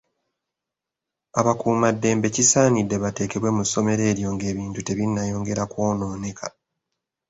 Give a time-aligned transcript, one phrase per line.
[1.39, 6.47] Abakuumaddembe kisaanidde bateekebwe mu ssomero eryo ng'ebintu tebinnayongera kw'onooneka.